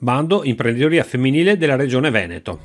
[0.00, 2.60] Bando Imprenditoria Femminile della Regione Veneto.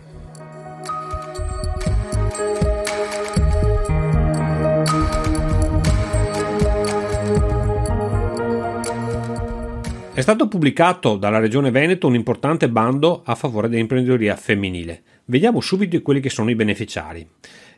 [10.14, 15.02] È stato pubblicato dalla Regione Veneto un importante bando a favore dell'imprenditoria femminile.
[15.26, 17.28] Vediamo subito quelli che sono i beneficiari.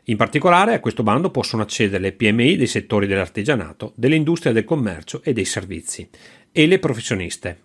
[0.08, 5.22] In particolare a questo bando possono accedere le PMI dei settori dell'artigianato, dell'industria del commercio
[5.24, 6.06] e dei servizi
[6.52, 7.60] e le professioniste,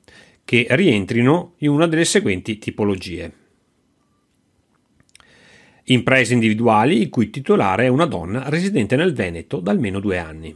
[0.52, 3.32] che rientrino in una delle seguenti tipologie.
[5.86, 10.54] Imprese individuali il cui titolare è una donna residente nel Veneto da almeno due anni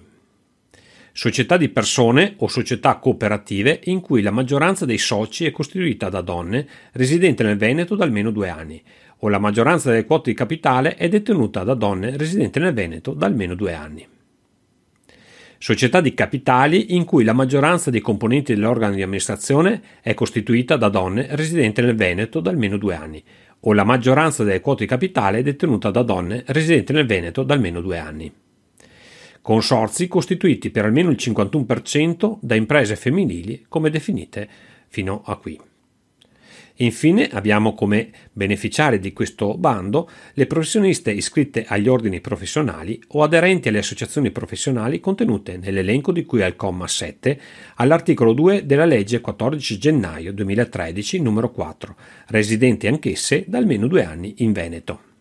[1.13, 6.19] società di persone o società cooperative in cui la maggioranza dei soci è costituita da
[6.19, 8.83] donne residenti nel Veneto da almeno due anni
[9.19, 13.27] o la maggioranza delle quote di capitale è detenuta da donne residenti nel Veneto da
[13.27, 14.05] almeno due anni.
[15.57, 20.89] Società di capitali in cui la maggioranza dei componenti dell'organo di amministrazione è costituita da
[20.89, 23.23] donne residenti nel Veneto da almeno due anni
[23.61, 27.53] o la maggioranza delle quote di capitale è detenuta da donne residenti nel Veneto da
[27.53, 28.31] almeno due anni
[29.45, 34.49] consorzi costituiti per almeno il 51% da imprese femminili come definite
[34.87, 35.59] fino a qui.
[36.79, 43.69] Infine abbiamo come beneficiari di questo bando le professioniste iscritte agli ordini professionali o aderenti
[43.69, 47.39] alle associazioni professionali contenute nell'elenco di cui al comma 7
[47.75, 51.95] all'articolo 2 della legge 14 gennaio 2013 numero 4,
[52.27, 55.14] residenti anch'esse da almeno due anni in Veneto.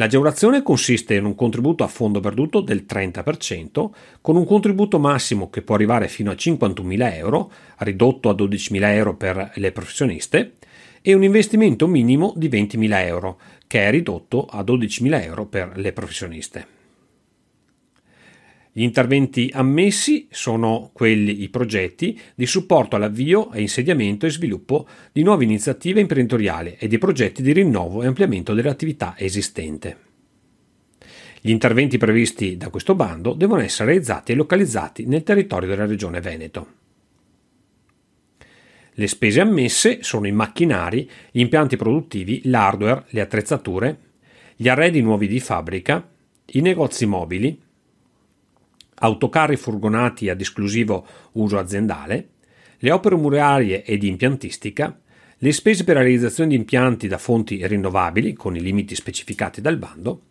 [0.00, 3.90] L'agevolazione consiste in un contributo a fondo perduto del 30%,
[4.22, 9.14] con un contributo massimo che può arrivare fino a 51.000 euro, ridotto a 12.000 euro
[9.16, 10.54] per le professioniste,
[11.02, 15.92] e un investimento minimo di 20.000 euro, che è ridotto a 12.000 euro per le
[15.92, 16.79] professioniste.
[18.72, 25.24] Gli interventi ammessi sono quelli, i progetti di supporto all'avvio e insediamento e sviluppo di
[25.24, 30.08] nuove iniziative imprenditoriali e di progetti di rinnovo e ampliamento dell'attività esistente.
[31.40, 36.20] Gli interventi previsti da questo bando devono essere realizzati e localizzati nel territorio della Regione
[36.20, 36.66] Veneto.
[38.92, 43.98] Le spese ammesse sono i macchinari, gli impianti produttivi, l'hardware, le attrezzature,
[44.54, 46.06] gli arredi nuovi di fabbrica,
[46.52, 47.58] i negozi mobili,
[49.00, 52.28] autocarri furgonati ad esclusivo uso aziendale,
[52.78, 54.98] le opere murarie e di impiantistica,
[55.42, 59.78] le spese per la realizzazione di impianti da fonti rinnovabili con i limiti specificati dal
[59.78, 60.22] bando,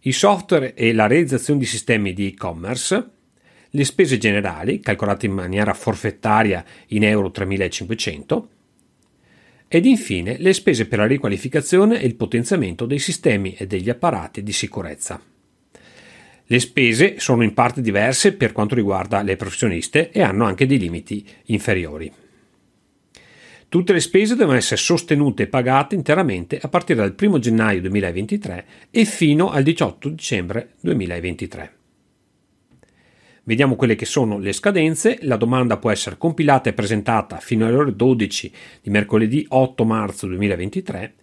[0.00, 3.10] i software e la realizzazione di sistemi di e-commerce,
[3.70, 8.48] le spese generali, calcolate in maniera forfettaria in euro 3500,
[9.68, 14.42] ed infine le spese per la riqualificazione e il potenziamento dei sistemi e degli apparati
[14.42, 15.20] di sicurezza.
[16.50, 20.78] Le spese sono in parte diverse per quanto riguarda le professioniste e hanno anche dei
[20.78, 22.10] limiti inferiori.
[23.68, 28.64] Tutte le spese devono essere sostenute e pagate interamente a partire dal 1 gennaio 2023
[28.90, 31.72] e fino al 18 dicembre 2023.
[33.44, 35.18] Vediamo quelle che sono le scadenze.
[35.22, 40.26] La domanda può essere compilata e presentata fino alle ore 12 di mercoledì 8 marzo
[40.28, 41.14] 2023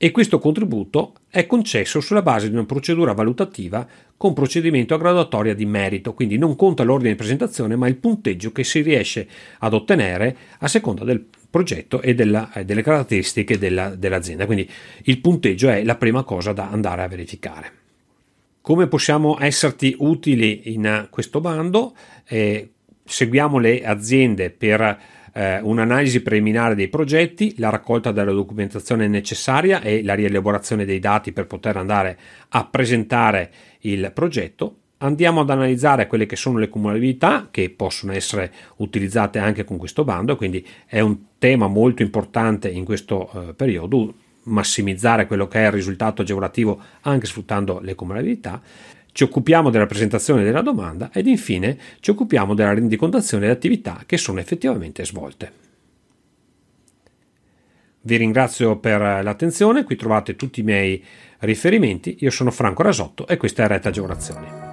[0.00, 3.86] e questo contributo è concesso sulla base di una procedura valutativa
[4.16, 8.52] con procedimento a graduatoria di merito, quindi non conta l'ordine di presentazione ma il punteggio
[8.52, 13.94] che si riesce ad ottenere a seconda del progetto e della, eh, delle caratteristiche della,
[13.94, 14.46] dell'azienda.
[14.46, 14.70] Quindi
[15.04, 17.72] il punteggio è la prima cosa da andare a verificare.
[18.60, 21.94] Come possiamo esserti utili in questo bando?
[22.26, 22.70] Eh,
[23.08, 24.98] seguiamo le aziende per
[25.32, 31.32] eh, un'analisi preliminare dei progetti, la raccolta della documentazione necessaria e la rielaborazione dei dati
[31.32, 32.18] per poter andare
[32.50, 34.76] a presentare il progetto.
[34.98, 40.02] Andiamo ad analizzare quelle che sono le cumulabilità che possono essere utilizzate anche con questo
[40.02, 44.14] bando, quindi è un tema molto importante in questo eh, periodo
[44.48, 48.60] massimizzare quello che è il risultato agevolativo anche sfruttando le cumulabilità
[49.12, 54.16] ci occupiamo della presentazione della domanda ed infine ci occupiamo della rendicontazione delle attività che
[54.16, 55.66] sono effettivamente svolte.
[58.00, 61.04] Vi ringrazio per l'attenzione, qui trovate tutti i miei
[61.40, 64.67] riferimenti, io sono Franco Rasotto e questa è Retta Agevolazioni.